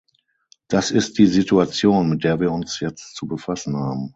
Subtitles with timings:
[0.67, 4.09] Das ist die Situation, mit der wir uns jetzt zu befassen haben.